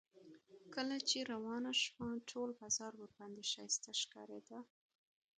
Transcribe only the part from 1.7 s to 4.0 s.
شوه ټول بازار ورباندې ښایسته